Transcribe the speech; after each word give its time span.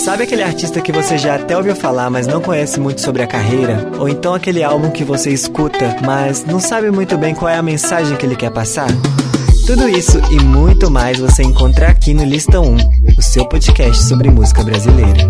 Sabe 0.00 0.22
aquele 0.22 0.42
artista 0.42 0.80
que 0.80 0.90
você 0.90 1.18
já 1.18 1.34
até 1.34 1.54
ouviu 1.54 1.76
falar, 1.76 2.08
mas 2.08 2.26
não 2.26 2.40
conhece 2.40 2.80
muito 2.80 3.02
sobre 3.02 3.22
a 3.22 3.26
carreira? 3.26 3.86
Ou 3.98 4.08
então 4.08 4.32
aquele 4.32 4.62
álbum 4.62 4.90
que 4.90 5.04
você 5.04 5.28
escuta, 5.30 5.98
mas 6.02 6.42
não 6.42 6.58
sabe 6.58 6.90
muito 6.90 7.18
bem 7.18 7.34
qual 7.34 7.50
é 7.50 7.56
a 7.56 7.62
mensagem 7.62 8.16
que 8.16 8.24
ele 8.24 8.34
quer 8.34 8.50
passar? 8.50 8.88
Tudo 9.66 9.86
isso 9.90 10.18
e 10.32 10.42
muito 10.42 10.90
mais 10.90 11.18
você 11.18 11.42
encontra 11.42 11.88
aqui 11.88 12.14
no 12.14 12.24
Lista 12.24 12.58
1, 12.58 12.76
o 13.18 13.22
seu 13.22 13.46
podcast 13.46 14.02
sobre 14.04 14.30
música 14.30 14.64
brasileira. 14.64 15.20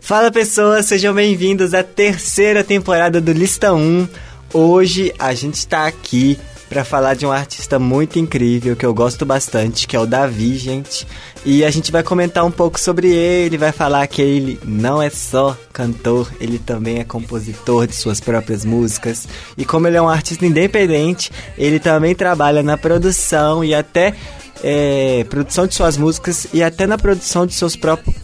Fala 0.00 0.32
pessoas, 0.32 0.86
sejam 0.86 1.12
bem-vindos 1.12 1.74
à 1.74 1.82
terceira 1.82 2.64
temporada 2.64 3.20
do 3.20 3.30
Lista 3.30 3.74
1. 3.74 4.08
Hoje 4.54 5.14
a 5.18 5.34
gente 5.34 5.56
está 5.56 5.86
aqui 5.86 6.38
para 6.70 6.84
falar 6.84 7.14
de 7.14 7.26
um 7.26 7.32
artista 7.32 7.80
muito 7.80 8.20
incrível 8.20 8.76
que 8.76 8.86
eu 8.86 8.94
gosto 8.94 9.26
bastante, 9.26 9.88
que 9.88 9.96
é 9.96 9.98
o 9.98 10.06
Davi, 10.06 10.56
gente. 10.56 11.04
E 11.44 11.64
a 11.64 11.70
gente 11.70 11.90
vai 11.90 12.04
comentar 12.04 12.46
um 12.46 12.50
pouco 12.50 12.78
sobre 12.78 13.08
ele, 13.08 13.58
vai 13.58 13.72
falar 13.72 14.06
que 14.06 14.22
ele 14.22 14.60
não 14.64 15.02
é 15.02 15.10
só 15.10 15.58
cantor, 15.72 16.30
ele 16.40 16.60
também 16.60 17.00
é 17.00 17.04
compositor 17.04 17.88
de 17.88 17.96
suas 17.96 18.20
próprias 18.20 18.64
músicas. 18.64 19.26
E 19.58 19.64
como 19.64 19.88
ele 19.88 19.96
é 19.96 20.02
um 20.02 20.08
artista 20.08 20.46
independente, 20.46 21.32
ele 21.58 21.80
também 21.80 22.14
trabalha 22.14 22.62
na 22.62 22.78
produção 22.78 23.64
e 23.64 23.74
até 23.74 24.14
é, 24.62 25.26
produção 25.28 25.66
de 25.66 25.74
suas 25.74 25.96
músicas 25.96 26.46
e 26.52 26.62
até 26.62 26.86
na 26.86 26.96
produção 26.96 27.46
de 27.46 27.54
seus 27.54 27.74
próprios 27.74 28.14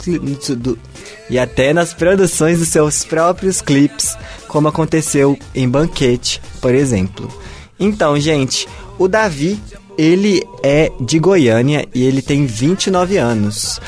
do, 0.50 0.78
e 1.28 1.36
até 1.36 1.72
nas 1.72 1.92
produções 1.92 2.60
dos 2.60 2.68
seus 2.68 3.04
próprios 3.04 3.60
clipes, 3.60 4.16
como 4.46 4.68
aconteceu 4.68 5.36
em 5.52 5.68
Banquete, 5.68 6.40
por 6.60 6.74
exemplo. 6.76 7.28
Então, 7.78 8.18
gente, 8.18 8.66
o 8.98 9.06
Davi, 9.06 9.60
ele 9.98 10.42
é 10.62 10.90
de 11.00 11.18
Goiânia 11.18 11.86
e 11.94 12.02
ele 12.02 12.22
tem 12.22 12.46
29 12.46 13.16
anos. 13.18 13.80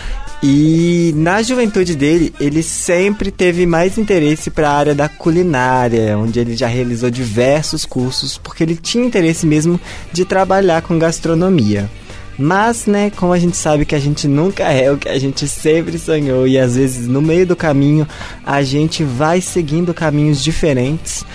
E 0.42 1.12
na 1.16 1.42
juventude 1.42 1.96
dele, 1.96 2.32
ele 2.38 2.62
sempre 2.62 3.32
teve 3.32 3.66
mais 3.66 3.98
interesse 3.98 4.50
para 4.50 4.70
a 4.70 4.76
área 4.76 4.94
da 4.94 5.08
culinária, 5.08 6.16
onde 6.16 6.38
ele 6.38 6.54
já 6.56 6.68
realizou 6.68 7.10
diversos 7.10 7.84
cursos, 7.84 8.38
porque 8.38 8.62
ele 8.62 8.76
tinha 8.76 9.04
interesse 9.04 9.44
mesmo 9.44 9.80
de 10.12 10.24
trabalhar 10.24 10.82
com 10.82 10.96
gastronomia. 10.96 11.90
Mas, 12.38 12.86
né, 12.86 13.10
como 13.10 13.32
a 13.32 13.38
gente 13.38 13.56
sabe 13.56 13.84
que 13.84 13.96
a 13.96 13.98
gente 13.98 14.28
nunca 14.28 14.62
é 14.72 14.92
o 14.92 14.96
que 14.96 15.08
a 15.08 15.18
gente 15.18 15.48
sempre 15.48 15.98
sonhou 15.98 16.46
e 16.46 16.56
às 16.56 16.76
vezes 16.76 17.08
no 17.08 17.20
meio 17.20 17.44
do 17.44 17.56
caminho 17.56 18.06
a 18.46 18.62
gente 18.62 19.02
vai 19.02 19.40
seguindo 19.40 19.92
caminhos 19.92 20.40
diferentes. 20.40 21.26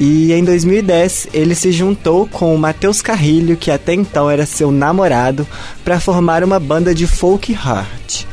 E 0.00 0.32
em 0.32 0.42
2010 0.42 1.28
ele 1.34 1.54
se 1.54 1.70
juntou 1.70 2.26
com 2.26 2.54
o 2.54 2.58
Matheus 2.58 3.02
Carrilho, 3.02 3.54
que 3.54 3.70
até 3.70 3.92
então 3.92 4.30
era 4.30 4.46
seu 4.46 4.72
namorado, 4.72 5.46
para 5.84 6.00
formar 6.00 6.42
uma 6.42 6.58
banda 6.58 6.94
de 6.94 7.06
folk 7.06 7.52
heart. 7.52 8.24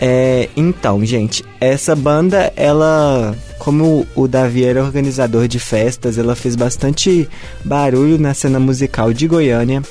É, 0.00 0.48
então, 0.56 1.04
gente, 1.04 1.44
essa 1.60 1.94
banda, 1.94 2.52
ela, 2.56 3.36
como 3.56 4.04
o 4.16 4.26
Davi 4.26 4.64
era 4.64 4.82
organizador 4.82 5.46
de 5.46 5.60
festas, 5.60 6.18
ela 6.18 6.34
fez 6.34 6.56
bastante 6.56 7.28
barulho 7.64 8.18
na 8.18 8.34
cena 8.34 8.58
musical 8.58 9.12
de 9.12 9.28
Goiânia. 9.28 9.82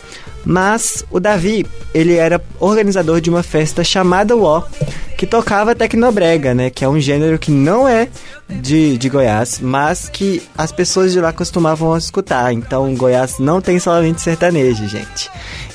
Mas 0.45 1.03
o 1.09 1.19
Davi, 1.19 1.65
ele 1.93 2.15
era 2.15 2.39
organizador 2.59 3.19
de 3.19 3.29
uma 3.29 3.41
festa 3.41 3.83
chamada 3.83 4.35
O, 4.35 4.61
que 5.25 5.31
tocava 5.31 5.73
tecnobrega, 5.73 6.53
né? 6.53 6.69
Que 6.69 6.85
é 6.85 6.89
um 6.89 6.99
gênero 6.99 7.39
que 7.39 7.51
não 7.51 7.87
é 7.87 8.07
de, 8.47 8.95
de 8.97 9.09
Goiás, 9.09 9.59
mas 9.59 10.07
que 10.07 10.41
as 10.55 10.71
pessoas 10.71 11.11
de 11.11 11.19
lá 11.19 11.33
costumavam 11.33 11.97
escutar. 11.97 12.53
Então, 12.53 12.93
Goiás 12.93 13.39
não 13.39 13.59
tem 13.59 13.79
somente 13.79 14.21
sertanejo, 14.21 14.87
gente. 14.87 15.31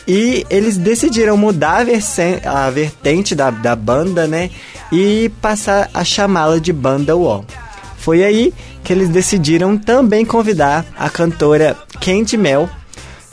E 0.06 0.46
eles 0.48 0.76
decidiram 0.76 1.36
mudar 1.36 1.84
a, 1.84 2.66
a 2.66 2.70
vertente 2.70 3.34
da, 3.34 3.50
da 3.50 3.74
banda, 3.74 4.26
né? 4.26 4.50
E 4.92 5.30
passar 5.42 5.90
a 5.92 6.05
chamá-la 6.05 6.58
de 6.58 6.72
Banda 6.72 7.16
O. 7.16 7.44
Foi 7.98 8.22
aí 8.22 8.55
que 8.84 8.92
eles 8.92 9.08
decidiram 9.08 9.77
também 9.77 10.24
convidar 10.24 10.86
a 10.96 11.10
cantora 11.10 11.77
Candy 12.00 12.36
Mel 12.36 12.70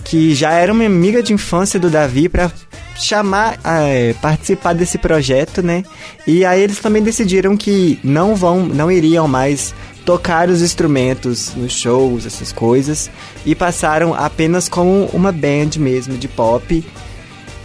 que 0.07 0.33
já 0.33 0.53
era 0.53 0.72
uma 0.72 0.85
amiga 0.85 1.22
de 1.22 1.33
infância 1.33 1.77
do 1.77 1.89
Davi 1.89 2.29
para 2.29 2.50
chamar, 3.00 3.59
é, 3.63 4.13
participar 4.22 4.74
desse 4.74 4.97
projeto, 4.97 5.62
né? 5.62 5.84
E 6.25 6.44
aí 6.46 6.62
eles 6.62 6.80
também 6.80 7.02
decidiram 7.02 7.56
que 7.56 8.00
não 8.03 8.35
vão, 8.35 8.66
não 8.66 8.91
iriam 8.91 9.28
mais 9.28 9.74
tocar 10.06 10.50
os 10.50 10.62
instrumentos 10.62 11.53
nos 11.53 11.74
shows, 11.74 12.25
essas 12.25 12.52
coisas, 12.53 13.09
e 13.46 13.53
passaram 13.53 14.13
apenas 14.13 14.69
como 14.69 15.06
uma 15.13 15.31
band 15.31 15.72
mesmo 15.78 16.18
de 16.18 16.28
pop 16.28 16.84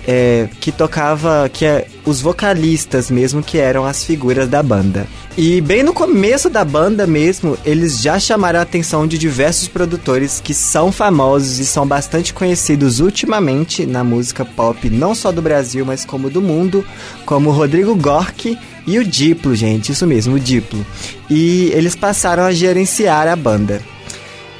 é, 0.06 0.48
que 0.60 0.72
tocava, 0.72 1.48
que 1.52 1.64
é 1.64 1.86
os 2.04 2.20
vocalistas 2.20 3.10
mesmo 3.10 3.42
que 3.42 3.58
eram 3.58 3.84
as 3.84 4.04
figuras 4.04 4.48
da 4.48 4.62
banda. 4.62 5.06
E 5.36 5.60
bem 5.60 5.82
no 5.82 5.94
começo 5.94 6.50
da 6.50 6.64
banda 6.64 7.06
mesmo, 7.06 7.56
eles 7.64 8.00
já 8.00 8.18
chamaram 8.18 8.58
a 8.58 8.62
atenção 8.62 9.06
de 9.06 9.16
diversos 9.16 9.66
produtores 9.66 10.40
que 10.40 10.52
são 10.52 10.92
famosos 10.92 11.58
e 11.58 11.64
são 11.64 11.86
bastante 11.86 12.34
conhecidos 12.34 13.00
ultimamente 13.00 13.86
na 13.86 14.04
música 14.04 14.44
pop, 14.44 14.90
não 14.90 15.14
só 15.14 15.32
do 15.32 15.40
Brasil, 15.40 15.86
mas 15.86 16.04
como 16.04 16.28
do 16.28 16.42
mundo, 16.42 16.84
como 17.24 17.50
Rodrigo 17.50 17.94
Gork 17.94 18.58
e 18.86 18.98
o 18.98 19.04
Diplo, 19.04 19.54
gente, 19.54 19.92
isso 19.92 20.06
mesmo, 20.06 20.36
o 20.36 20.40
Diplo. 20.40 20.84
E 21.30 21.70
eles 21.72 21.94
passaram 21.94 22.42
a 22.42 22.52
gerenciar 22.52 23.28
a 23.28 23.36
banda. 23.36 23.80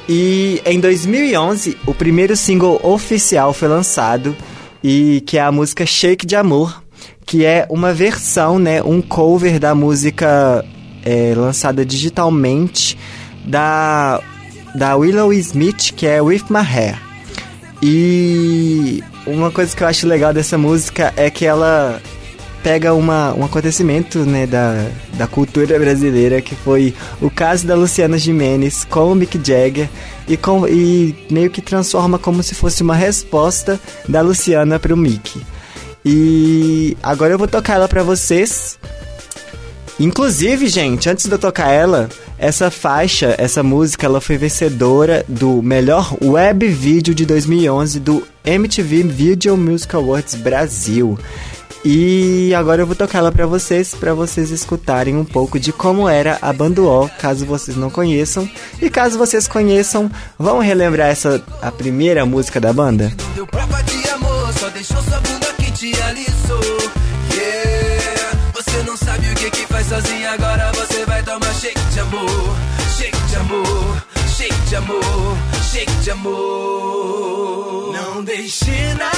E 0.07 0.61
em 0.65 0.79
2011, 0.79 1.77
o 1.85 1.93
primeiro 1.93 2.35
single 2.35 2.79
oficial 2.83 3.53
foi 3.53 3.67
lançado, 3.67 4.35
e 4.83 5.21
que 5.25 5.37
é 5.37 5.41
a 5.41 5.51
música 5.51 5.85
Shake 5.85 6.25
de 6.25 6.35
Amor, 6.35 6.83
que 7.25 7.45
é 7.45 7.65
uma 7.69 7.93
versão, 7.93 8.59
né, 8.59 8.83
um 8.83 9.01
cover 9.01 9.59
da 9.59 9.73
música 9.73 10.63
é, 11.03 11.33
lançada 11.35 11.85
digitalmente 11.85 12.97
da 13.45 14.21
da 14.75 14.95
Willow 14.95 15.31
Smith, 15.33 15.93
que 15.95 16.07
é 16.07 16.19
With 16.19 16.45
My 16.49 16.61
Hair. 16.61 16.99
E 17.81 19.03
uma 19.27 19.51
coisa 19.51 19.75
que 19.75 19.83
eu 19.83 19.87
acho 19.87 20.07
legal 20.07 20.33
dessa 20.33 20.57
música 20.57 21.13
é 21.15 21.29
que 21.29 21.45
ela 21.45 22.01
pega 22.63 22.93
uma, 22.93 23.33
um 23.35 23.43
acontecimento 23.43 24.19
né, 24.19 24.47
da, 24.47 24.87
da 25.15 25.27
cultura 25.27 25.77
brasileira, 25.77 26.41
que 26.41 26.55
foi 26.55 26.95
o 27.21 27.29
caso 27.29 27.67
da 27.67 27.75
Luciana 27.75 28.17
Jimenez 28.17 28.85
com 28.85 29.11
o 29.11 29.15
Mick 29.15 29.37
Jagger, 29.43 29.89
e, 30.27 30.37
com, 30.37 30.65
e 30.67 31.13
meio 31.29 31.49
que 31.49 31.61
transforma 31.61 32.17
como 32.17 32.41
se 32.41 32.55
fosse 32.55 32.81
uma 32.81 32.95
resposta 32.95 33.79
da 34.07 34.21
Luciana 34.21 34.79
para 34.79 34.93
o 34.93 34.97
Mick. 34.97 35.41
E 36.05 36.97
agora 37.03 37.33
eu 37.33 37.37
vou 37.37 37.47
tocar 37.47 37.75
ela 37.75 37.87
para 37.87 38.03
vocês. 38.03 38.79
Inclusive, 39.99 40.67
gente, 40.67 41.09
antes 41.09 41.25
de 41.25 41.31
eu 41.31 41.39
tocar 41.39 41.69
ela, 41.69 42.09
essa 42.37 42.71
faixa, 42.71 43.35
essa 43.37 43.61
música, 43.61 44.05
ela 44.05 44.19
foi 44.19 44.37
vencedora 44.37 45.23
do 45.27 45.61
melhor 45.61 46.15
web 46.21 46.67
vídeo 46.67 47.13
de 47.13 47.25
2011 47.25 47.99
do 47.99 48.25
MTV 48.43 49.03
Video 49.03 49.55
Music 49.55 49.95
Awards 49.95 50.35
Brasil. 50.35 51.17
E 51.85 52.53
agora 52.55 52.81
eu 52.81 52.87
vou 52.87 52.95
tocar 52.95 53.19
ela 53.19 53.31
para 53.31 53.45
vocês, 53.45 53.93
para 53.93 54.13
vocês 54.13 54.51
escutarem 54.51 55.17
um 55.17 55.25
pouco 55.25 55.59
de 55.59 55.73
como 55.73 56.07
era 56.07 56.37
a 56.41 56.53
Banduol, 56.53 57.09
caso 57.19 57.45
vocês 57.45 57.75
não 57.75 57.89
conheçam. 57.89 58.49
E 58.81 58.89
caso 58.89 59.17
vocês 59.17 59.47
conheçam, 59.47 60.09
vão 60.39 60.59
relembrar 60.59 61.09
essa 61.09 61.43
a 61.61 61.71
primeira 61.71 62.25
música 62.25 62.59
da 62.59 62.71
banda? 62.71 63.11
Deu 63.35 63.45
de 63.45 64.09
amor, 64.09 64.53
só 64.53 64.69
deixou 64.69 65.01
sua. 65.01 65.23
Yeah, 67.33 68.37
você 68.53 68.83
não 68.83 68.95
sabe 68.95 69.29
o 69.29 69.35
que 69.35 69.67
faz 69.67 69.87
sozinha, 69.87 70.31
agora 70.31 70.71
você 70.71 71.05
vai 71.05 71.21
de 71.21 71.31
amor, 71.99 72.55
de 73.27 73.35
amor, 73.35 74.03
shake 74.35 74.61
de 74.69 74.75
amor, 74.75 75.37
shake 75.71 75.91
de 76.01 76.11
amor. 76.11 77.93
Não 77.93 78.23
deixe 78.23 78.93
nada 78.93 79.12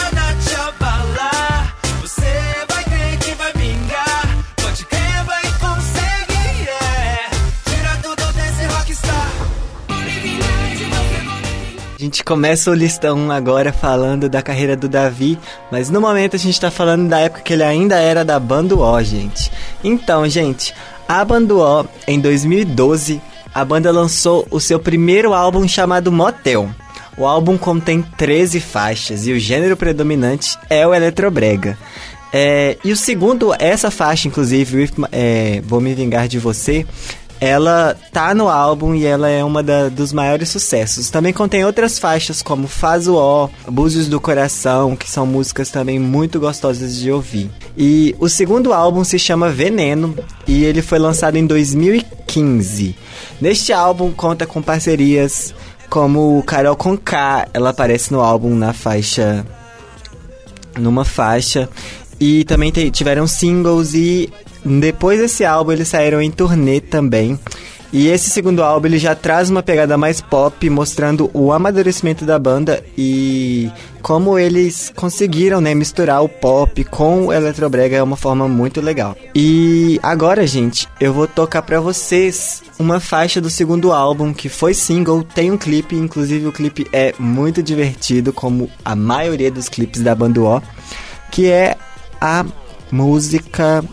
A 11.98 11.98
gente 11.98 12.26
começa 12.26 12.70
o 12.70 12.74
listão 12.74 13.32
agora 13.32 13.72
falando 13.72 14.28
da 14.28 14.42
carreira 14.42 14.76
do 14.76 14.90
Davi, 14.90 15.40
mas 15.72 15.90
no 15.90 16.02
momento 16.02 16.36
a 16.36 16.40
gente 16.40 16.60
tá 16.60 16.70
falando 16.70 17.08
da 17.08 17.20
época 17.20 17.42
que 17.42 17.54
ele 17.54 17.64
ainda 17.64 17.96
era 17.96 18.26
da 18.26 18.38
Banda 18.38 18.76
O, 18.76 19.02
gente. 19.02 19.50
Então, 19.82 20.28
gente, 20.28 20.74
a 21.08 21.24
Banda 21.24 21.56
O, 21.56 21.86
em 22.06 22.20
2012, 22.20 23.22
a 23.54 23.64
banda 23.64 23.94
lançou 23.94 24.46
o 24.52 24.60
seu 24.60 24.78
primeiro 24.78 25.34
álbum 25.34 25.66
chamado 25.70 26.12
Motel. 26.12 26.70
O 27.18 27.26
álbum 27.26 27.58
contém 27.58 28.02
13 28.02 28.60
faixas 28.60 29.26
e 29.26 29.32
o 29.32 29.40
gênero 29.40 29.78
predominante 29.78 30.60
é 30.70 30.86
o 30.86 30.94
eletrobrega. 30.94 31.78
É, 32.34 32.78
e 32.84 32.92
o 32.92 32.98
segundo, 32.98 33.56
essa 33.58 33.90
faixa, 33.90 34.28
inclusive, 34.28 34.90
é, 35.14 35.62
Vou 35.66 35.80
Me 35.80 35.94
Vingar 35.94 36.28
de 36.28 36.40
Você, 36.40 36.86
ela 37.40 37.96
tá 38.12 38.34
no 38.34 38.48
álbum 38.48 38.96
e 38.96 39.06
ela 39.06 39.30
é 39.30 39.44
uma 39.44 39.62
da, 39.62 39.90
dos 39.90 40.14
maiores 40.14 40.50
sucessos. 40.50 41.10
Também 41.10 41.34
contém 41.34 41.66
outras 41.66 42.00
faixas 42.00 42.42
como 42.42 42.68
Faz 42.68 43.08
o 43.08 43.16
Ó, 43.16 43.50
Búzios 43.68 44.08
do 44.08 44.20
Coração, 44.20 44.96
que 44.96 45.10
são 45.10 45.26
músicas 45.26 45.70
também 45.70 46.00
muito 46.00 46.40
gostosas 46.40 46.96
de 46.96 47.12
ouvir. 47.12 47.50
E 47.78 48.16
o 48.20 48.30
segundo 48.30 48.74
álbum 48.74 49.04
se 49.04 49.20
chama 49.20 49.50
Veneno 49.50 50.16
e 50.48 50.64
ele 50.64 50.82
foi 50.82 51.00
lançado 51.00 51.36
em 51.36 51.46
2015. 51.46 52.96
Neste 53.40 53.74
álbum 53.74 54.12
conta 54.12 54.46
com 54.46 54.62
parcerias 54.62 55.54
como 55.90 56.42
Carol 56.44 56.76
Conká, 56.76 57.48
ela 57.54 57.70
aparece 57.70 58.12
no 58.12 58.22
álbum 58.22 58.56
na 58.56 58.74
faixa 58.74 59.46
numa 60.78 61.06
faixa 61.06 61.70
e 62.20 62.44
também 62.46 62.72
tiveram 62.92 63.28
singles 63.28 63.94
e 63.94 64.30
depois 64.66 65.20
desse 65.20 65.46
álbum 65.46 65.72
eles 65.72 65.88
saíram 65.88 66.22
em 66.22 66.32
turnê 66.32 66.82
também. 66.82 67.40
E 67.94 68.10
esse 68.10 68.30
segundo 68.30 68.62
álbum 68.62 68.88
ele 68.88 68.98
já 68.98 69.16
traz 69.16 69.50
uma 69.50 69.64
pegada 69.64 69.98
mais 69.98 70.20
pop, 70.20 70.70
mostrando 70.70 71.30
o 71.34 71.54
amadurecimento 71.54 72.26
da 72.26 72.38
banda 72.38 72.84
e 72.98 73.72
como 74.02 74.38
eles 74.38 74.92
conseguiram, 74.96 75.62
né, 75.62 75.74
misturar 75.74 76.22
o 76.22 76.28
pop 76.28 76.84
com 76.84 77.28
o 77.28 77.34
eletrobrega 77.34 77.96
é 77.96 78.04
uma 78.04 78.18
forma 78.18 78.50
muito 78.50 78.82
legal. 78.82 79.16
E 79.34 79.98
agora, 80.04 80.46
gente, 80.46 80.90
eu 81.00 81.14
vou 81.14 81.26
tocar 81.26 81.62
para 81.62 81.80
vocês 81.80 82.62
uma 82.78 83.00
faixa 83.00 83.40
do 83.40 83.50
segundo 83.50 83.94
álbum 83.94 84.34
que 84.34 84.50
foi 84.50 84.74
single, 84.74 85.24
tem 85.24 85.50
um 85.50 85.58
clipe, 85.58 85.96
inclusive 85.96 86.48
o 86.48 86.52
clipe 86.52 86.86
é 86.92 87.14
muito 87.18 87.64
divertido, 87.64 88.34
como 88.34 88.70
a 88.84 88.94
maioria 88.94 89.50
dos 89.50 89.70
clipes 89.70 90.02
da 90.02 90.14
banda 90.14 90.42
O, 90.42 90.62
que 91.32 91.50
é 91.50 91.78
a 92.20 92.46
música 92.92 93.84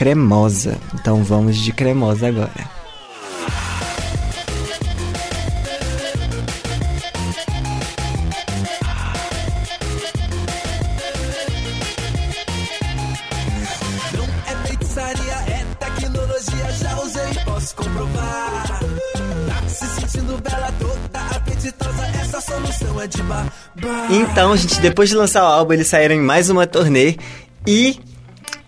Cremosa. 0.00 0.78
Então 0.94 1.22
vamos 1.22 1.58
de 1.58 1.74
Cremosa 1.74 2.28
agora. 2.28 2.50
Então, 24.08 24.56
gente, 24.56 24.80
depois 24.80 25.10
de 25.10 25.14
lançar 25.14 25.42
o 25.42 25.46
álbum, 25.46 25.74
eles 25.74 25.88
saíram 25.88 26.14
em 26.14 26.20
mais 26.20 26.48
uma 26.48 26.66
turnê 26.66 27.18
e 27.66 28.00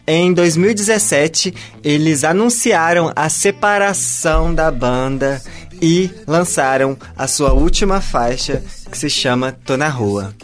em 0.06 0.32
2017 0.32 1.54
eles 1.82 2.24
anunciaram 2.24 3.12
a 3.14 3.28
separação 3.28 4.54
da 4.54 4.70
banda 4.70 5.40
e 5.80 6.10
lançaram 6.26 6.96
a 7.16 7.26
sua 7.26 7.52
última 7.52 8.00
faixa 8.00 8.62
que 8.90 8.96
se 8.96 9.10
chama 9.10 9.52
Tô 9.64 9.76
na 9.76 9.88
Rua. 9.88 10.34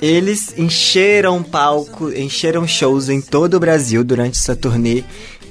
Eles 0.00 0.54
encheram 0.58 1.42
palco, 1.42 2.12
encheram 2.12 2.68
shows 2.68 3.08
em 3.08 3.20
todo 3.20 3.54
o 3.54 3.60
Brasil 3.60 4.04
durante 4.04 4.38
essa 4.38 4.54
turnê 4.54 5.02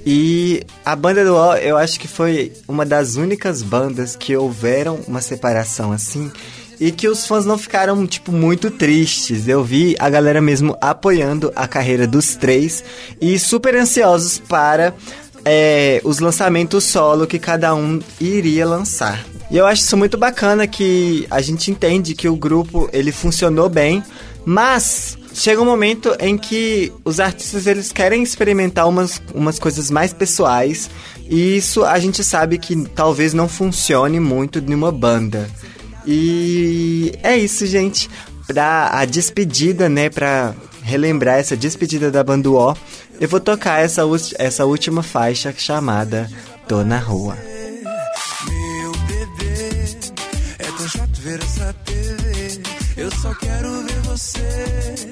e 0.05 0.61
a 0.85 0.95
banda 0.95 1.25
do 1.25 1.35
O, 1.35 1.55
eu 1.55 1.77
acho 1.77 1.99
que 1.99 2.07
foi 2.07 2.53
uma 2.67 2.85
das 2.85 3.15
únicas 3.15 3.63
bandas 3.63 4.15
que 4.15 4.37
houveram 4.37 4.99
uma 5.07 5.19
separação 5.19 5.91
assim 5.91 6.31
e 6.79 6.91
que 6.91 7.07
os 7.07 7.25
fãs 7.25 7.45
não 7.45 7.57
ficaram, 7.57 8.05
tipo, 8.05 8.31
muito 8.31 8.69
tristes. 8.71 9.47
Eu 9.47 9.63
vi 9.63 9.95
a 9.99 10.09
galera 10.09 10.41
mesmo 10.41 10.77
apoiando 10.81 11.51
a 11.55 11.67
carreira 11.67 12.05
dos 12.07 12.35
três 12.35 12.83
e 13.19 13.37
super 13.39 13.75
ansiosos 13.75 14.39
para 14.39 14.93
é, 15.45 16.01
os 16.03 16.19
lançamentos 16.19 16.83
solo 16.83 17.27
que 17.27 17.37
cada 17.37 17.75
um 17.75 17.99
iria 18.19 18.65
lançar. 18.65 19.23
E 19.51 19.57
eu 19.57 19.65
acho 19.67 19.83
isso 19.83 19.95
muito 19.95 20.17
bacana 20.17 20.65
que 20.65 21.27
a 21.29 21.39
gente 21.39 21.69
entende 21.69 22.15
que 22.15 22.27
o 22.27 22.35
grupo 22.35 22.89
ele 22.91 23.11
funcionou 23.11 23.69
bem, 23.69 24.03
mas 24.43 25.17
chega 25.33 25.61
um 25.61 25.65
momento 25.65 26.15
em 26.19 26.37
que 26.37 26.91
os 27.03 27.19
artistas 27.19 27.67
eles 27.67 27.91
querem 27.91 28.23
experimentar 28.23 28.87
umas, 28.87 29.21
umas 29.33 29.59
coisas 29.59 29.91
mais 29.91 30.13
pessoais 30.13 30.89
e 31.29 31.57
isso 31.57 31.83
a 31.83 31.99
gente 31.99 32.23
sabe 32.23 32.57
que 32.57 32.75
talvez 32.89 33.33
não 33.33 33.47
funcione 33.47 34.19
muito 34.19 34.61
numa 34.61 34.91
banda. 34.91 35.47
E 36.07 37.13
é 37.23 37.37
isso, 37.37 37.65
gente. 37.65 38.09
Pra 38.47 38.89
a 38.91 39.05
despedida, 39.05 39.89
né? 39.89 40.09
Pra 40.09 40.53
relembrar 40.83 41.39
essa 41.39 41.57
despedida 41.57 42.11
da 42.11 42.23
banda 42.23 42.49
O, 42.49 42.75
eu 43.19 43.27
vou 43.27 43.39
tocar 43.39 43.79
essa, 43.79 44.01
essa 44.37 44.65
última 44.65 45.01
faixa 45.01 45.53
chamada 45.57 46.29
Tô 46.67 46.83
na 46.83 46.99
Rua. 46.99 47.35
Meu 48.47 48.91
bebê, 48.91 49.97
é 50.59 50.63
tão 50.77 50.87
chato 50.87 51.21
ver 51.21 51.39
essa 51.41 51.73
TV. 51.85 52.61
Eu 52.97 53.11
só 53.11 53.33
quero 53.33 53.83
ver 53.83 53.99
você. 54.01 55.09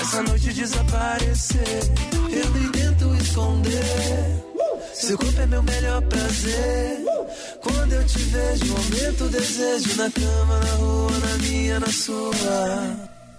Essa 0.00 0.22
noite 0.22 0.52
desaparecer. 0.52 1.92
Eu 2.30 2.50
nem 2.50 2.68
tento 2.72 3.14
esconder. 3.16 4.42
Seu 4.94 5.16
corpo 5.16 5.40
é 5.40 5.46
meu 5.46 5.62
melhor 5.62 6.02
prazer. 6.02 7.11
Eu 8.02 8.06
te 8.06 8.18
vejo, 8.18 9.28
desejo 9.28 9.96
na 9.96 10.10
cama, 10.10 10.58
na 10.58 10.72
rua, 10.72 11.10
na 11.20 11.46
minha, 11.46 11.78
na 11.78 11.86
sua. 11.86 12.32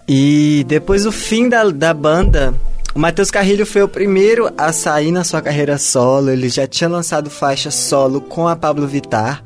E 0.08 0.64
depois 0.70 1.04
do 1.04 1.12
fim 1.12 1.50
da, 1.50 1.70
da 1.70 1.94
banda, 1.94 2.56
o 2.96 3.00
Matheus 3.00 3.30
Carrilho 3.30 3.66
foi 3.66 3.84
o 3.84 3.90
primeiro 3.90 4.50
a 4.58 4.72
sair 4.72 5.12
na 5.12 5.26
sua 5.26 5.42
carreira 5.42 5.78
solo. 5.78 6.30
Ele 6.30 6.48
já 6.48 6.66
tinha 6.66 6.90
lançado 6.90 7.30
faixa 7.30 7.70
solo 7.72 8.22
com 8.22 8.48
a 8.48 8.56
Pablo 8.56 8.88
Vittar. 8.88 9.44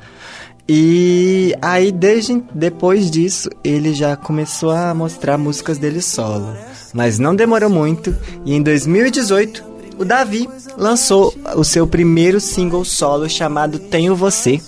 E 0.69 1.55
aí, 1.63 1.91
desde 1.91 2.43
depois 2.53 3.09
disso, 3.09 3.49
ele 3.63 3.95
já 3.95 4.15
começou 4.15 4.69
a 4.69 4.93
mostrar 4.93 5.35
músicas 5.35 5.79
dele 5.79 5.99
solo. 5.99 6.55
Mas 6.93 7.17
não 7.17 7.35
demorou 7.35 7.71
muito, 7.71 8.15
e 8.45 8.53
em 8.53 8.61
2018 8.61 9.77
o 9.97 10.05
Davi 10.05 10.47
lançou 10.77 11.33
o 11.55 11.63
seu 11.63 11.87
primeiro 11.87 12.39
single 12.39 12.85
solo 12.85 13.27
chamado 13.27 13.79
Tenho 13.79 14.15
Você, 14.15 14.61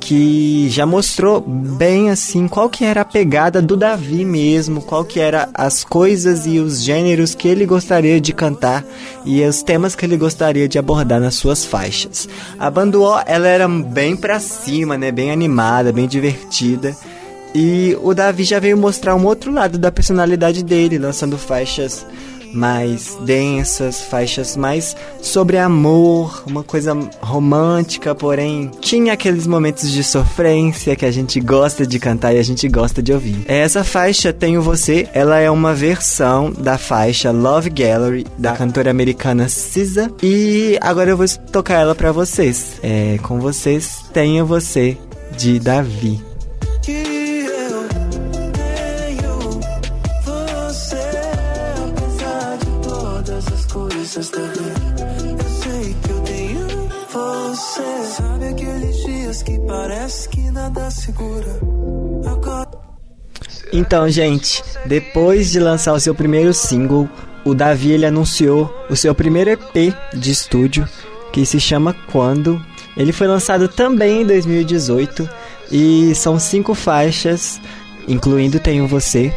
que 0.00 0.68
já 0.68 0.84
mostrou 0.84 1.40
bem 1.40 2.10
assim 2.10 2.46
qual 2.46 2.68
que 2.68 2.84
era 2.84 3.00
a 3.00 3.04
pegada 3.04 3.62
do 3.62 3.76
Davi 3.76 4.24
mesmo, 4.24 4.82
qual 4.82 5.04
que 5.04 5.20
era 5.20 5.48
as 5.54 5.84
coisas 5.84 6.46
e 6.46 6.58
os 6.58 6.82
gêneros 6.82 7.34
que 7.34 7.48
ele 7.48 7.64
gostaria 7.64 8.20
de 8.20 8.32
cantar 8.32 8.84
e 9.24 9.42
os 9.42 9.62
temas 9.62 9.94
que 9.94 10.04
ele 10.04 10.16
gostaria 10.16 10.68
de 10.68 10.78
abordar 10.78 11.20
nas 11.20 11.34
suas 11.34 11.64
faixas. 11.64 12.28
A 12.58 12.70
banda 12.70 12.98
O, 12.98 13.18
ela 13.26 13.48
era 13.48 13.68
bem 13.68 14.16
pra 14.16 14.40
cima, 14.40 14.98
né, 14.98 15.10
bem 15.10 15.30
animada, 15.30 15.92
bem 15.92 16.06
divertida. 16.06 16.96
E 17.54 17.96
o 18.02 18.12
Davi 18.12 18.42
já 18.42 18.58
veio 18.58 18.76
mostrar 18.76 19.14
um 19.14 19.24
outro 19.24 19.52
lado 19.52 19.78
da 19.78 19.92
personalidade 19.92 20.64
dele, 20.64 20.98
lançando 20.98 21.38
faixas 21.38 22.04
mais 22.54 23.18
densas, 23.22 24.02
faixas 24.02 24.56
mais 24.56 24.96
sobre 25.20 25.58
amor, 25.58 26.42
uma 26.46 26.62
coisa 26.62 26.96
romântica, 27.20 28.14
porém 28.14 28.70
tinha 28.80 29.12
aqueles 29.12 29.46
momentos 29.46 29.90
de 29.90 30.02
sofrência 30.04 30.96
que 30.96 31.04
a 31.04 31.10
gente 31.10 31.40
gosta 31.40 31.86
de 31.86 31.98
cantar 31.98 32.34
e 32.34 32.38
a 32.38 32.42
gente 32.42 32.68
gosta 32.68 33.02
de 33.02 33.12
ouvir. 33.12 33.44
Essa 33.46 33.82
faixa 33.84 34.32
Tenho 34.32 34.62
Você, 34.62 35.08
ela 35.12 35.38
é 35.38 35.50
uma 35.50 35.74
versão 35.74 36.52
da 36.52 36.78
faixa 36.78 37.30
Love 37.30 37.70
Gallery 37.70 38.26
da 38.38 38.52
cantora 38.52 38.90
americana 38.90 39.48
SZA 39.48 40.10
e 40.22 40.78
agora 40.80 41.10
eu 41.10 41.16
vou 41.16 41.26
tocar 41.50 41.80
ela 41.80 41.94
para 41.94 42.12
vocês. 42.12 42.78
É, 42.82 43.18
com 43.22 43.40
vocês 43.40 44.04
Tenho 44.12 44.46
Você 44.46 44.96
de 45.36 45.58
Davi. 45.58 46.33
Então, 63.72 64.08
gente, 64.08 64.62
depois 64.86 65.50
de 65.50 65.58
lançar 65.58 65.92
o 65.92 66.00
seu 66.00 66.14
primeiro 66.14 66.54
single, 66.54 67.08
o 67.44 67.54
Davi 67.54 67.92
ele 67.92 68.06
anunciou 68.06 68.72
o 68.88 68.96
seu 68.96 69.14
primeiro 69.14 69.50
EP 69.50 69.94
de 70.14 70.30
estúdio, 70.30 70.88
que 71.32 71.44
se 71.44 71.60
chama 71.60 71.94
Quando. 72.10 72.64
Ele 72.96 73.12
foi 73.12 73.26
lançado 73.26 73.68
também 73.68 74.22
em 74.22 74.26
2018 74.26 75.28
e 75.72 76.14
são 76.14 76.38
cinco 76.38 76.74
faixas, 76.74 77.60
incluindo 78.06 78.60
Tenho 78.60 78.86
Você. 78.86 79.34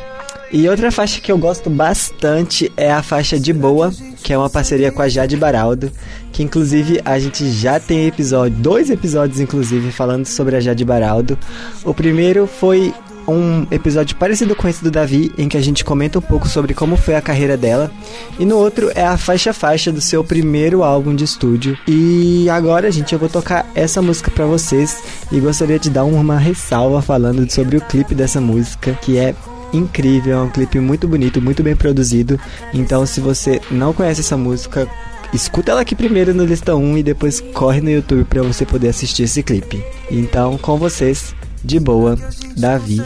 E 0.51 0.67
outra 0.69 0.91
faixa 0.91 1.19
que 1.19 1.31
eu 1.31 1.37
gosto 1.37 1.69
bastante 1.69 2.71
é 2.77 2.91
a 2.91 3.03
faixa 3.03 3.37
De 3.37 3.51
Boa, 3.51 3.91
que 4.23 4.31
é 4.31 4.37
uma 4.37 4.49
parceria 4.49 4.91
com 4.91 5.01
a 5.01 5.09
Jade 5.09 5.35
Baraldo, 5.35 5.91
que 6.31 6.41
inclusive 6.41 7.01
a 7.03 7.19
gente 7.19 7.49
já 7.51 7.79
tem 7.79 8.07
episódio, 8.07 8.57
dois 8.57 8.89
episódios 8.89 9.39
inclusive 9.39 9.91
falando 9.91 10.25
sobre 10.25 10.55
a 10.55 10.59
Jade 10.59 10.85
Baraldo. 10.85 11.37
O 11.83 11.93
primeiro 11.93 12.47
foi 12.47 12.93
um 13.27 13.67
episódio 13.69 14.15
parecido 14.15 14.55
com 14.55 14.67
esse 14.69 14.81
do 14.81 14.89
Davi, 14.89 15.31
em 15.37 15.49
que 15.49 15.57
a 15.57 15.61
gente 15.61 15.83
comenta 15.83 16.17
um 16.17 16.21
pouco 16.21 16.47
sobre 16.47 16.73
como 16.73 16.95
foi 16.95 17.15
a 17.15 17.21
carreira 17.21 17.57
dela. 17.57 17.91
E 18.39 18.45
no 18.45 18.55
outro 18.55 18.89
é 18.95 19.05
a 19.05 19.17
faixa 19.17 19.51
faixa 19.51 19.91
do 19.91 19.99
seu 19.99 20.23
primeiro 20.23 20.81
álbum 20.81 21.13
de 21.13 21.25
estúdio. 21.25 21.77
E 21.85 22.49
agora, 22.49 22.89
gente, 22.89 23.11
eu 23.11 23.19
vou 23.19 23.27
tocar 23.27 23.69
essa 23.75 24.01
música 24.01 24.31
para 24.31 24.45
vocês 24.45 25.03
e 25.29 25.39
gostaria 25.41 25.77
de 25.77 25.89
dar 25.89 26.05
uma 26.05 26.37
ressalva 26.37 27.01
falando 27.01 27.51
sobre 27.51 27.75
o 27.75 27.81
clipe 27.81 28.15
dessa 28.15 28.39
música, 28.39 28.97
que 29.01 29.17
é 29.17 29.35
incrível, 29.73 30.37
é 30.37 30.41
um 30.41 30.49
clipe 30.49 30.79
muito 30.79 31.07
bonito, 31.07 31.41
muito 31.41 31.63
bem 31.63 31.75
produzido. 31.75 32.39
Então, 32.73 33.05
se 33.05 33.19
você 33.19 33.61
não 33.69 33.93
conhece 33.93 34.21
essa 34.21 34.37
música, 34.37 34.87
escuta 35.33 35.71
ela 35.71 35.81
aqui 35.81 35.95
primeiro 35.95 36.33
no 36.33 36.45
lista 36.45 36.75
1 36.75 36.97
e 36.97 37.03
depois 37.03 37.39
corre 37.39 37.81
no 37.81 37.89
YouTube 37.89 38.25
para 38.25 38.43
você 38.43 38.65
poder 38.65 38.89
assistir 38.89 39.23
esse 39.23 39.43
clipe. 39.43 39.83
Então, 40.09 40.57
com 40.57 40.77
vocês, 40.77 41.35
de 41.63 41.79
boa, 41.79 42.17
Davi, 42.55 43.01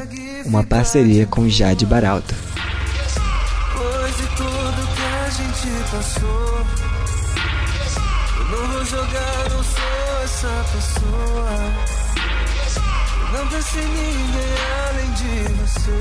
uma 0.45 0.63
parceria 0.63 1.25
com 1.25 1.47
Jade 1.49 1.85
Baraldo. 1.85 2.33
Jogar, 8.91 9.49
não 9.49 9.63
sou 9.63 10.23
essa 10.23 10.65
pessoa. 10.73 11.91
Não 13.31 13.39
em 13.39 13.87
ninguém 13.87 14.51
além 14.89 15.11
de 15.13 15.53
você. 15.53 15.91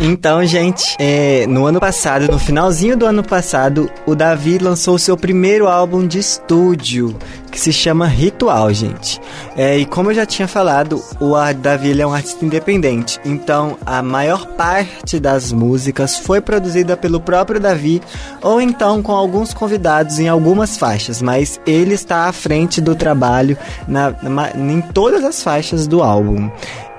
Então, 0.00 0.46
gente, 0.46 0.94
é, 1.00 1.44
no 1.48 1.66
ano 1.66 1.80
passado, 1.80 2.30
no 2.30 2.38
finalzinho 2.38 2.96
do 2.96 3.04
ano 3.04 3.24
passado, 3.24 3.90
o 4.06 4.14
Davi 4.14 4.58
lançou 4.58 4.96
seu 4.96 5.16
primeiro 5.16 5.66
álbum 5.66 6.06
de 6.06 6.20
estúdio, 6.20 7.16
que 7.58 7.62
se 7.64 7.72
chama 7.72 8.06
Ritual, 8.06 8.72
gente. 8.72 9.20
É, 9.56 9.76
e 9.76 9.84
como 9.84 10.10
eu 10.10 10.14
já 10.14 10.24
tinha 10.24 10.46
falado, 10.46 11.02
o 11.18 11.34
ele 11.82 12.00
é 12.00 12.06
um 12.06 12.14
artista 12.14 12.44
independente, 12.44 13.18
então 13.24 13.76
a 13.84 14.00
maior 14.00 14.46
parte 14.46 15.18
das 15.18 15.50
músicas 15.50 16.16
foi 16.16 16.40
produzida 16.40 16.96
pelo 16.96 17.20
próprio 17.20 17.58
Davi, 17.58 18.00
ou 18.40 18.60
então 18.60 19.02
com 19.02 19.12
alguns 19.12 19.52
convidados 19.52 20.20
em 20.20 20.28
algumas 20.28 20.76
faixas, 20.76 21.20
mas 21.20 21.60
ele 21.66 21.94
está 21.94 22.28
à 22.28 22.32
frente 22.32 22.80
do 22.80 22.94
trabalho 22.94 23.58
na, 23.88 24.14
na 24.22 24.50
em 24.54 24.80
todas 24.80 25.24
as 25.24 25.42
faixas 25.42 25.88
do 25.88 26.00
álbum. 26.00 26.48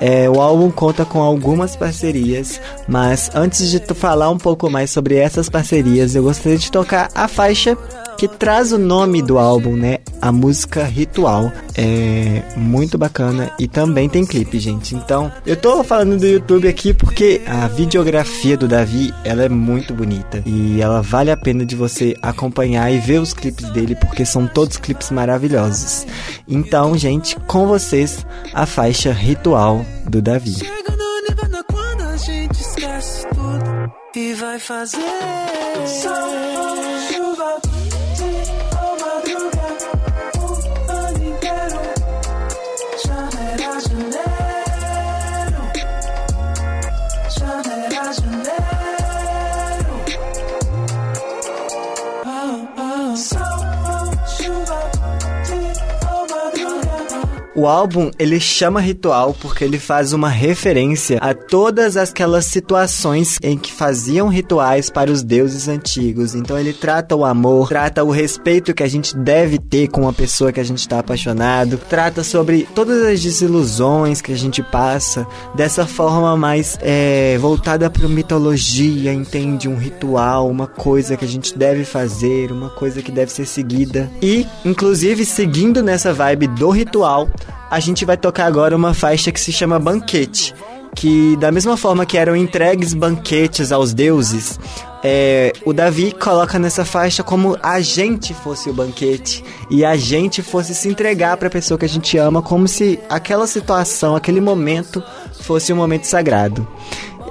É, 0.01 0.29
o 0.29 0.41
álbum 0.41 0.71
conta 0.71 1.05
com 1.05 1.21
algumas 1.21 1.75
parcerias, 1.75 2.59
mas 2.87 3.29
antes 3.33 3.69
de 3.69 3.79
falar 3.93 4.29
um 4.29 4.37
pouco 4.37 4.69
mais 4.69 4.91
sobre 4.91 5.15
essas 5.15 5.49
parcerias, 5.49 6.15
eu 6.15 6.23
gostaria 6.23 6.57
de 6.57 6.71
tocar 6.71 7.09
a 7.15 7.27
faixa 7.27 7.77
que 8.19 8.27
traz 8.27 8.73
o 8.73 8.77
nome 8.77 9.21
do 9.21 9.39
álbum, 9.39 9.77
né? 9.77 9.99
A 10.21 10.29
música 10.29 10.83
Ritual. 10.83 11.53
É 11.73 12.43
muito 12.57 12.97
bacana 12.97 13.49
e 13.57 13.65
também 13.65 14.09
tem 14.09 14.25
clipe, 14.25 14.59
gente. 14.59 14.93
Então, 14.93 15.31
eu 15.45 15.55
tô 15.55 15.81
falando 15.85 16.17
do 16.17 16.27
YouTube 16.27 16.67
aqui 16.67 16.93
porque 16.93 17.41
a 17.47 17.69
videografia 17.69 18.57
do 18.57 18.67
Davi, 18.67 19.13
ela 19.23 19.43
é 19.43 19.47
muito 19.47 19.93
bonita 19.93 20.43
e 20.45 20.81
ela 20.81 21.01
vale 21.01 21.31
a 21.31 21.37
pena 21.37 21.65
de 21.65 21.77
você 21.77 22.13
acompanhar 22.21 22.91
e 22.91 22.99
ver 22.99 23.21
os 23.21 23.33
clipes 23.33 23.69
dele 23.69 23.95
porque 23.95 24.25
são 24.25 24.45
todos 24.45 24.75
clipes 24.75 25.11
maravilhosos. 25.11 26.05
Então, 26.45 26.97
gente, 26.97 27.37
com 27.47 27.67
vocês 27.67 28.25
a 28.53 28.65
faixa 28.65 29.13
Ritual 29.13 29.85
do 30.05 30.21
Davi. 30.21 30.57
quando 31.71 32.01
a 32.01 32.17
gente 32.17 32.59
esquece 32.59 33.25
tudo 33.29 33.93
e 34.13 34.33
vai 34.33 34.59
fazer 34.59 34.99
chuva. 35.85 37.18
O 57.55 57.65
álbum 57.65 58.11
ele 58.19 58.39
chama 58.39 58.79
Ritual 58.79 59.35
porque 59.39 59.63
ele 59.63 59.79
faz 59.79 60.13
uma 60.13 60.29
referência 60.29 61.17
a 61.19 61.33
todas 61.33 61.97
aquelas 61.97 62.45
situações 62.45 63.39
em 63.41 63.57
que 63.57 63.73
faziam 63.73 64.27
rituais 64.27 64.89
para 64.89 65.11
os 65.11 65.23
deuses 65.23 65.67
antigos. 65.67 66.35
Então 66.35 66.59
ele 66.59 66.73
trata 66.73 67.15
o 67.15 67.25
amor, 67.25 67.69
trata 67.69 68.03
o 68.03 68.11
respeito 68.11 68.73
que 68.73 68.83
a 68.83 68.87
gente 68.87 69.17
deve 69.17 69.57
ter 69.57 69.87
com 69.87 70.07
a 70.07 70.13
pessoa 70.13 70.51
que 70.51 70.59
a 70.59 70.63
gente 70.63 70.79
está 70.79 70.99
apaixonado, 70.99 71.79
trata 71.89 72.23
sobre 72.23 72.67
todas 72.75 73.03
as 73.03 73.19
desilusões 73.19 74.21
que 74.21 74.31
a 74.31 74.37
gente 74.37 74.61
passa 74.61 75.25
dessa 75.55 75.87
forma 75.87 76.37
mais 76.37 76.77
é, 76.81 77.35
voltada 77.39 77.89
para 77.89 78.07
mitologia, 78.07 79.11
entende? 79.11 79.67
Um 79.67 79.77
ritual, 79.77 80.47
uma 80.47 80.67
coisa 80.67 81.17
que 81.17 81.25
a 81.25 81.27
gente 81.27 81.57
deve 81.57 81.83
fazer, 81.83 82.51
uma 82.51 82.69
coisa 82.69 83.01
que 83.01 83.11
deve 83.11 83.31
ser 83.31 83.45
seguida. 83.45 84.09
E, 84.21 84.45
inclusive, 84.63 85.25
seguindo 85.25 85.81
nessa 85.81 86.13
vibe 86.13 86.47
do 86.47 86.69
ritual, 86.69 87.27
a 87.69 87.79
gente 87.79 88.05
vai 88.05 88.17
tocar 88.17 88.45
agora 88.45 88.75
uma 88.75 88.93
faixa 88.93 89.31
que 89.31 89.39
se 89.39 89.51
chama 89.51 89.79
Banquete. 89.79 90.53
Que, 90.95 91.37
da 91.37 91.51
mesma 91.51 91.77
forma 91.77 92.05
que 92.05 92.17
eram 92.17 92.35
entregues 92.35 92.93
banquetes 92.93 93.71
aos 93.71 93.93
deuses, 93.93 94.59
é, 95.03 95.53
o 95.63 95.71
Davi 95.71 96.11
coloca 96.11 96.59
nessa 96.59 96.83
faixa 96.83 97.23
como 97.23 97.55
a 97.61 97.79
gente 97.79 98.33
fosse 98.33 98.69
o 98.69 98.73
banquete 98.73 99.43
e 99.69 99.85
a 99.85 99.95
gente 99.95 100.41
fosse 100.41 100.75
se 100.75 100.89
entregar 100.89 101.37
para 101.37 101.47
a 101.47 101.51
pessoa 101.51 101.77
que 101.77 101.85
a 101.85 101.89
gente 101.89 102.17
ama, 102.17 102.41
como 102.41 102.67
se 102.67 102.99
aquela 103.07 103.47
situação, 103.47 104.15
aquele 104.15 104.41
momento 104.41 105.01
fosse 105.41 105.71
um 105.71 105.77
momento 105.77 106.03
sagrado. 106.05 106.67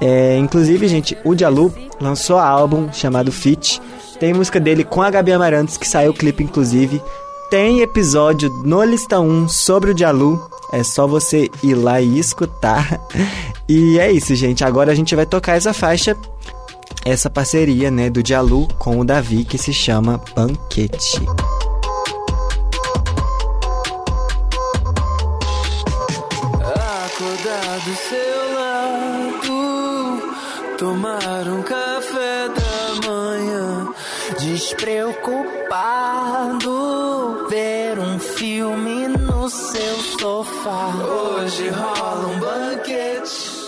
É, 0.01 0.37
inclusive, 0.37 0.87
gente, 0.87 1.17
o 1.23 1.35
Dialu 1.35 1.73
lançou 1.99 2.39
álbum 2.39 2.91
chamado 2.91 3.31
Fit. 3.31 3.81
Tem 4.19 4.33
música 4.33 4.59
dele 4.59 4.83
com 4.83 5.01
a 5.01 5.11
Gabi 5.11 5.31
Amarantos, 5.31 5.77
que 5.77 5.87
saiu 5.87 6.11
o 6.11 6.13
clipe, 6.13 6.43
inclusive. 6.43 7.01
Tem 7.49 7.81
episódio 7.81 8.47
no 8.63 8.83
Lista 8.83 9.19
1 9.19 9.47
sobre 9.47 9.89
o 9.89 9.93
Dialu. 9.93 10.47
É 10.71 10.83
só 10.83 11.07
você 11.07 11.49
ir 11.63 11.73
lá 11.73 11.99
e 11.99 12.19
escutar. 12.19 13.01
E 13.67 13.99
é 13.99 14.11
isso, 14.11 14.35
gente. 14.35 14.63
Agora 14.63 14.91
a 14.91 14.95
gente 14.95 15.15
vai 15.15 15.25
tocar 15.25 15.55
essa 15.55 15.73
faixa, 15.73 16.15
essa 17.05 17.29
parceria, 17.29 17.89
né, 17.89 18.09
do 18.09 18.21
Dialu 18.21 18.67
com 18.77 18.99
o 18.99 19.05
Davi, 19.05 19.45
que 19.45 19.57
se 19.57 19.73
chama 19.73 20.19
Banquete. 20.35 21.21
Acordar 27.05 27.79
do 27.85 27.95
seu 27.95 28.53
lado, 28.59 29.57
tomar 30.77 31.47
um 31.47 31.61
café 31.63 31.88
despreocupado, 34.79 37.47
ver 37.49 37.99
um 37.99 38.17
filme 38.17 39.09
no 39.09 39.49
seu 39.49 39.97
sofá. 40.17 40.93
Hoje 40.95 41.67
rola 41.69 42.27
um 42.27 42.39
banquete 42.39 43.59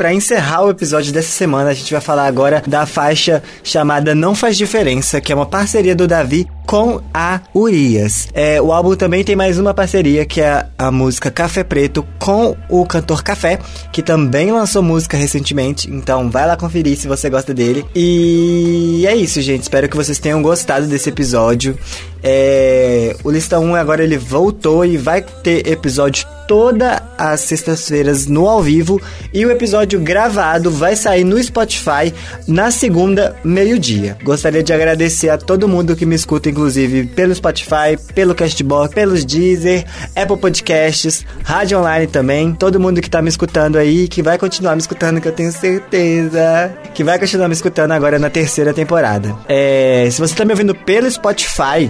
para 0.00 0.14
encerrar 0.14 0.64
o 0.64 0.70
episódio 0.70 1.12
dessa 1.12 1.28
semana, 1.28 1.68
a 1.68 1.74
gente 1.74 1.92
vai 1.92 2.00
falar 2.00 2.24
agora 2.24 2.62
da 2.66 2.86
faixa 2.86 3.42
chamada 3.62 4.14
Não 4.14 4.34
Faz 4.34 4.56
Diferença, 4.56 5.20
que 5.20 5.30
é 5.30 5.34
uma 5.34 5.44
parceria 5.44 5.94
do 5.94 6.08
Davi 6.08 6.48
com 6.70 7.00
a 7.12 7.40
Urias. 7.52 8.28
É, 8.32 8.62
o 8.62 8.72
álbum 8.72 8.94
também 8.94 9.24
tem 9.24 9.34
mais 9.34 9.58
uma 9.58 9.74
parceria, 9.74 10.24
que 10.24 10.40
é 10.40 10.68
a 10.78 10.88
música 10.92 11.28
Café 11.28 11.64
Preto 11.64 12.06
com 12.16 12.56
o 12.68 12.86
cantor 12.86 13.24
Café, 13.24 13.58
que 13.92 14.00
também 14.00 14.52
lançou 14.52 14.80
música 14.80 15.16
recentemente. 15.16 15.90
Então 15.90 16.30
vai 16.30 16.46
lá 16.46 16.56
conferir 16.56 16.96
se 16.96 17.08
você 17.08 17.28
gosta 17.28 17.52
dele. 17.52 17.84
E 17.92 19.04
é 19.04 19.16
isso, 19.16 19.42
gente. 19.42 19.62
Espero 19.62 19.88
que 19.88 19.96
vocês 19.96 20.20
tenham 20.20 20.40
gostado 20.40 20.86
desse 20.86 21.08
episódio. 21.08 21.76
É, 22.22 23.16
o 23.24 23.32
Lista 23.32 23.58
1 23.58 23.74
agora 23.74 24.04
ele 24.04 24.16
voltou 24.16 24.84
e 24.84 24.96
vai 24.96 25.22
ter 25.22 25.66
episódio 25.66 26.24
todas 26.50 27.00
as 27.16 27.42
sextas-feiras 27.42 28.26
no 28.26 28.48
ao 28.48 28.60
vivo 28.60 29.00
e 29.32 29.46
o 29.46 29.52
episódio 29.52 30.00
gravado 30.00 30.68
vai 30.68 30.96
sair 30.96 31.22
no 31.22 31.40
Spotify 31.40 32.12
na 32.48 32.72
segunda, 32.72 33.36
meio-dia. 33.44 34.18
Gostaria 34.24 34.60
de 34.60 34.72
agradecer 34.72 35.28
a 35.28 35.38
todo 35.38 35.68
mundo 35.68 35.94
que 35.94 36.04
me 36.04 36.16
escuta, 36.16 36.50
inclusive 36.50 37.04
pelo 37.04 37.32
Spotify, 37.32 37.96
pelo 38.16 38.34
Castbox, 38.34 38.92
pelos 38.92 39.24
Deezer, 39.24 39.84
Apple 40.16 40.38
Podcasts, 40.38 41.24
Rádio 41.44 41.78
Online 41.78 42.08
também. 42.08 42.52
Todo 42.52 42.80
mundo 42.80 43.00
que 43.00 43.08
tá 43.08 43.22
me 43.22 43.28
escutando 43.28 43.78
aí, 43.78 44.08
que 44.08 44.20
vai 44.20 44.36
continuar 44.36 44.74
me 44.74 44.80
escutando, 44.80 45.20
que 45.20 45.28
eu 45.28 45.32
tenho 45.32 45.52
certeza 45.52 46.74
que 46.92 47.04
vai 47.04 47.16
continuar 47.16 47.46
me 47.46 47.54
escutando 47.54 47.92
agora 47.92 48.18
na 48.18 48.28
terceira 48.28 48.74
temporada. 48.74 49.36
É, 49.48 50.08
se 50.10 50.20
você 50.20 50.34
tá 50.34 50.44
me 50.44 50.52
ouvindo 50.52 50.74
pelo 50.74 51.08
Spotify, 51.08 51.88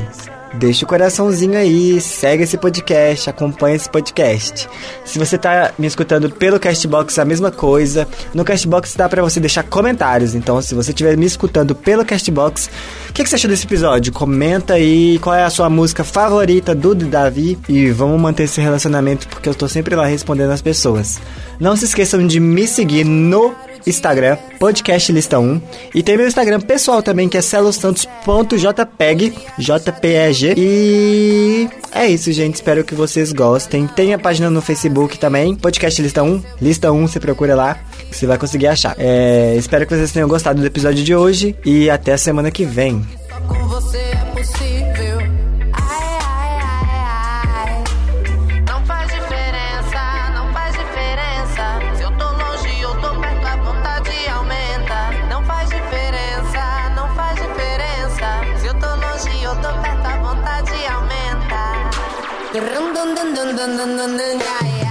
deixa 0.54 0.84
o 0.84 0.88
coraçãozinho 0.88 1.56
aí, 1.56 2.00
segue 2.00 2.44
esse 2.44 2.56
podcast, 2.56 3.30
acompanha 3.30 3.76
esse 3.76 3.88
podcast. 3.88 4.68
Se 5.04 5.18
você 5.18 5.38
tá 5.38 5.72
me 5.78 5.86
escutando 5.86 6.30
pelo 6.30 6.58
Castbox, 6.58 7.18
a 7.18 7.24
mesma 7.24 7.50
coisa. 7.50 8.06
No 8.34 8.44
Castbox 8.44 8.94
dá 8.94 9.08
para 9.08 9.22
você 9.22 9.40
deixar 9.40 9.62
comentários. 9.62 10.34
Então, 10.34 10.60
se 10.60 10.74
você 10.74 10.90
estiver 10.90 11.16
me 11.16 11.26
escutando 11.26 11.74
pelo 11.74 12.04
Castbox, 12.04 12.70
o 13.08 13.12
que, 13.12 13.22
que, 13.22 13.28
você 13.28 13.36
achou 13.36 13.50
desse 13.50 13.66
episódio? 13.66 14.12
Comenta 14.12 14.74
aí 14.74 15.18
qual 15.20 15.34
é 15.34 15.44
a 15.44 15.50
sua 15.50 15.70
música 15.70 16.04
favorita 16.04 16.74
do 16.74 16.94
Davi 16.94 17.58
e 17.68 17.90
vamos 17.90 18.20
manter 18.20 18.44
esse 18.44 18.60
relacionamento 18.60 19.28
porque 19.28 19.48
eu 19.48 19.54
tô 19.54 19.68
sempre 19.68 19.94
lá 19.94 20.06
respondendo 20.06 20.50
as 20.50 20.62
pessoas. 20.62 21.20
Não 21.58 21.76
se 21.76 21.84
esqueçam 21.84 22.26
de 22.26 22.40
me 22.40 22.66
seguir 22.66 23.04
no 23.04 23.54
Instagram, 23.86 24.36
podcast 24.58 25.12
lista 25.12 25.38
1. 25.38 25.60
E 25.94 26.02
tem 26.02 26.16
meu 26.16 26.26
Instagram 26.26 26.60
pessoal 26.60 27.02
também, 27.02 27.28
que 27.28 27.36
é 27.36 27.42
celosantos.jpeg, 27.42 29.34
JPEG. 29.58 30.54
E 30.56 31.68
é 31.92 32.06
isso, 32.06 32.32
gente. 32.32 32.56
Espero 32.56 32.84
que 32.84 32.94
vocês 32.94 33.32
gostem. 33.32 33.86
Tem 33.86 34.14
a 34.14 34.18
página 34.18 34.50
no 34.50 34.60
Facebook 34.60 35.18
também, 35.18 35.54
podcast 35.54 36.00
lista 36.00 36.22
1. 36.22 36.42
Lista 36.60 36.92
1, 36.92 37.06
você 37.08 37.20
procura 37.20 37.54
lá, 37.54 37.78
você 38.10 38.26
vai 38.26 38.38
conseguir 38.38 38.68
achar. 38.68 38.94
É, 38.98 39.54
espero 39.56 39.86
que 39.86 39.94
vocês 39.94 40.12
tenham 40.12 40.28
gostado 40.28 40.60
do 40.60 40.66
episódio 40.66 41.02
de 41.02 41.14
hoje 41.14 41.56
e 41.64 41.90
até 41.90 42.12
a 42.12 42.18
semana 42.18 42.50
que 42.50 42.64
vem. 42.64 43.04
dun 62.52 62.94
dun 62.94 63.14
dun 63.14 63.34
dun 63.34 63.56
dun 63.56 63.76
dun 63.78 63.90
dun 63.96 64.18
dun 64.18 64.38
yeah 64.42 64.66
yeah. 64.66 64.89